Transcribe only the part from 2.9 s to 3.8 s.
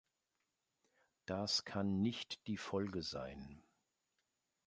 sein.